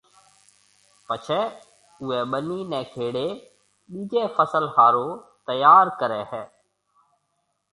[1.05, 1.41] پڇيَ
[2.01, 3.27] اُوئي ٻنِي نَي کيڙيَ
[3.91, 5.11] ٻِيجي فصل هارون
[5.47, 6.43] تيار ڪريَ هيَ۔